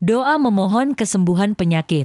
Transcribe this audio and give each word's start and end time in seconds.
Doa 0.00 0.40
memohon 0.40 0.96
kesembuhan 0.96 1.52
penyakit. 1.52 1.98